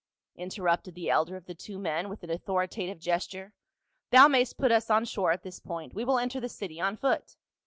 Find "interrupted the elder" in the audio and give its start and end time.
0.35-1.35